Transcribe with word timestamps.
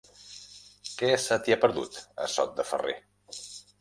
Què 1.01 1.11
se 1.25 1.37
t'hi 1.43 1.55
ha 1.55 1.59
perdut, 1.65 1.99
a 2.25 2.31
Sot 2.37 2.59
de 2.61 2.67
Ferrer? 2.71 2.97